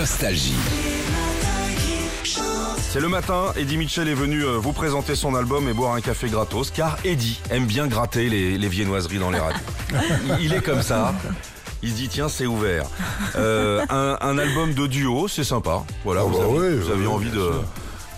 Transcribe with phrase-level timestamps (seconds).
[0.00, 0.54] Nostalgie.
[2.78, 6.00] C'est le matin, Eddie Mitchell est venu euh, vous présenter son album et boire un
[6.00, 9.60] café gratos, car Eddie aime bien gratter les, les viennoiseries dans les radios.
[10.38, 11.12] Il- Il est comme ça.
[11.82, 12.86] Il se dit tiens c'est ouvert.
[13.36, 15.84] Euh, un, un album de duo, c'est sympa.
[16.02, 17.64] Voilà, Ah vous, bah avez- vous aviez oui, envie bien de sûr.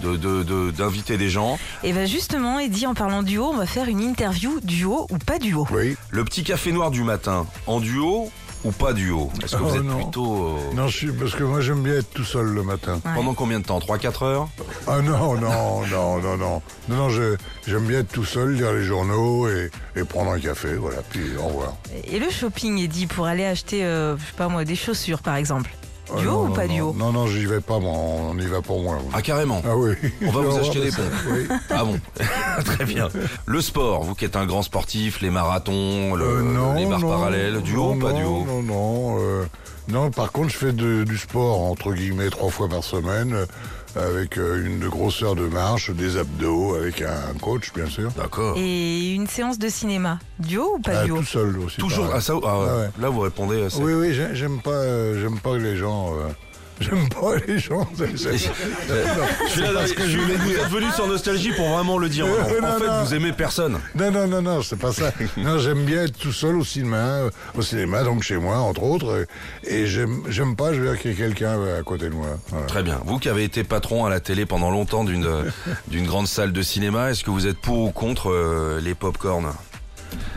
[0.03, 1.59] de- de- de- d'inviter des gens.
[1.83, 5.41] Et bien justement, Eddie, en parlant duo, on va faire une interview duo ou pas
[5.41, 5.67] duo.
[5.73, 5.97] Oui.
[6.11, 8.31] Le petit café noir du matin, en duo
[8.65, 9.97] ou pas duo Est-ce que vous Oh, êtes non.
[10.03, 10.47] plutôt...
[10.47, 13.01] euh, Non, je suis, parce que moi j'aime bien être tout seul le matin.
[13.05, 13.13] Ouais.
[13.15, 13.79] Pendant combien de temps?
[13.79, 14.49] 3-4 heures?
[14.87, 16.63] Ah non, non, non, non, non.
[16.89, 17.37] Non, non, je-
[17.67, 21.37] j'aime bien être tout seul, lire les journaux et, et prendre un café, voilà, puis
[21.39, 21.75] au revoir.
[22.05, 25.37] Et le shopping, Eddie, pour aller acheter, euh, je sais pas moi, des chaussures par
[25.37, 25.71] exemple.
[26.15, 26.75] Ah Duo non, ou non, pas non.
[26.75, 28.99] duo Non, non, j'y vais pas, moi, on y va pour moi.
[29.13, 29.93] Ah carrément Ah oui.
[30.27, 31.05] On va vous acheter des pompes.
[31.31, 31.47] Oui.
[31.71, 31.99] Ah bon,
[32.65, 33.09] très bien.
[33.47, 36.99] Le sport, vous qui êtes un grand sportif, les marathons, le- Euh, non, les barres
[37.01, 39.45] non, parallèles, duo non, ou pas non, duo Non, non, euh,
[39.89, 40.11] non.
[40.11, 43.47] Par contre, je fais de- du sport entre guillemets trois fois par semaine, euh,
[44.17, 48.11] avec euh, une grosseur de marche, des abdos, avec un coach, bien sûr.
[48.17, 48.55] D'accord.
[48.57, 51.77] Et une séance de cinéma, duo ou pas Ah, duo tout seul aussi.
[51.77, 52.89] Toujours ah, ça, ah, Ah ouais.
[53.01, 53.57] Là, vous répondez.
[53.57, 56.15] euh, c'est- Oui, oui, j'ai- j'aime pas, euh, j'aime pas les gens.
[56.15, 56.29] euh,
[56.83, 57.87] j'aime pas les gens.
[57.99, 58.07] Je
[59.57, 60.19] suis
[60.71, 62.27] venu sur Nostalgie pour vraiment le dire.
[62.27, 63.03] Euh, en non, fait, non.
[63.05, 63.79] vous aimez personne.
[63.95, 65.13] Non, non, non, non, c'est pas ça.
[65.37, 68.83] Non, j'aime bien être tout seul au cinéma, euh, au cinéma, donc chez moi, entre
[68.83, 69.11] autres.
[69.11, 69.25] euh,
[69.65, 72.27] Et j'aime, j'aime pas, je veux dire qu'il y ait quelqu'un à côté de moi.
[72.49, 72.67] Voilà.
[72.67, 73.01] Très bien.
[73.05, 77.11] Vous qui avez été patron à la télé pendant longtemps d'une grande salle de cinéma,
[77.11, 79.53] est-ce que vous êtes pour ou contre euh, les pop-corn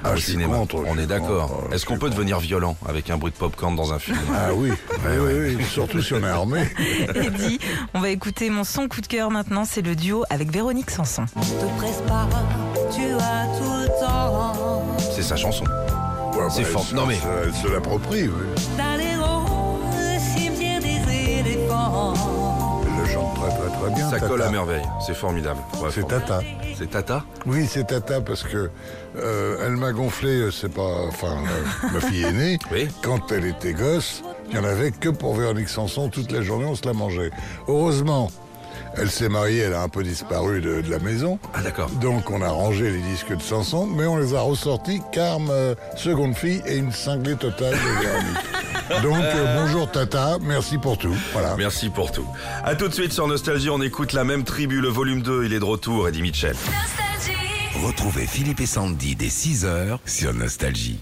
[0.08, 1.68] Ah, au cinéma contre, On est d'accord.
[1.72, 4.72] Est-ce qu'on peut devenir violent avec un bruit de pop-corn dans un film Ah oui,
[4.72, 6.68] oui, oui, oui, surtout si on est armé.
[7.16, 7.60] Eddie,
[7.94, 11.26] on va écouter mon son coup de cœur maintenant, c'est le duo avec Véronique Sanson.
[15.16, 15.64] C'est sa chanson.
[15.66, 16.86] Ouais, C'est bah, fort.
[16.90, 18.44] elle Non, se- mais- Elle se l'approprie, oui.
[23.90, 24.10] Bien.
[24.10, 24.28] Ça Tata.
[24.28, 24.86] colle à merveille.
[25.06, 25.60] C'est formidable.
[25.82, 26.08] Ouais, C'est.
[26.08, 26.40] Tata.
[26.78, 28.70] C'est Tata Oui, c'est Tata parce que
[29.18, 31.38] euh, elle m'a gonflé, euh, c'est pas, enfin,
[31.86, 32.60] euh, ma fille aînée.
[32.72, 32.88] Oui.
[33.02, 36.66] Quand elle était gosse, il y en avait que pour Véronique Sanson toute la journée,
[36.66, 37.32] on se la mangeait.
[37.70, 38.30] Heureusement,
[38.98, 41.40] elle s'est mariée, elle a un peu disparu de, de la maison.
[41.54, 41.90] Ah d'accord.
[42.02, 45.76] Donc on a rangé les disques de Sanson, mais on les a ressortis car ma
[45.98, 48.38] seconde fille est une cinglée totale de Véronique.
[49.04, 51.16] Donc euh, bonjour Tata, merci pour tout.
[51.34, 51.56] Voilà.
[51.58, 52.28] Merci pour tout.
[52.64, 55.54] À tout de suite sur Nostalgie, on écoute la même tribu, le volume 2, il
[55.54, 56.56] est de retour, Eddie Mitchell.
[57.84, 61.00] Retrouvez Philippe et Sandy dès 6h sur Nostalgie.